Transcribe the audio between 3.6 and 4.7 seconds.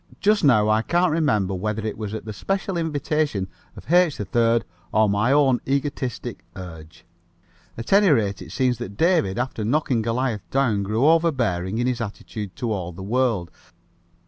of H. 3rd